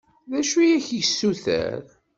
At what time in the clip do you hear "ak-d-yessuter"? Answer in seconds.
0.77-1.81